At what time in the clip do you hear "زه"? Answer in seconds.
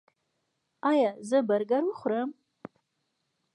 1.29-1.37